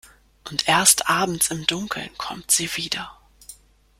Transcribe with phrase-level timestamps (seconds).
[0.49, 3.19] Und erst abends im Dunkeln kommt sie wieder.